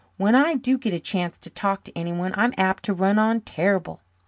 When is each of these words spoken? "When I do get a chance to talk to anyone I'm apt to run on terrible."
"When 0.17 0.33
I 0.33 0.55
do 0.55 0.79
get 0.79 0.95
a 0.95 0.99
chance 0.99 1.37
to 1.37 1.51
talk 1.51 1.83
to 1.83 1.95
anyone 1.95 2.33
I'm 2.35 2.55
apt 2.57 2.81
to 2.85 2.93
run 2.95 3.19
on 3.19 3.41
terrible." 3.41 4.01